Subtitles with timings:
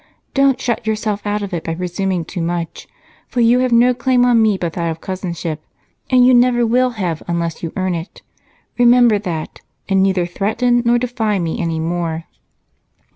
[0.33, 2.87] Don't shut yourself out of it by presuming too much,
[3.27, 5.63] for you have no claim on me but that of cousinship,
[6.09, 8.23] and you never will have unless you earn it.
[8.79, 12.23] Remember that, and neither threaten nor defy me anymore."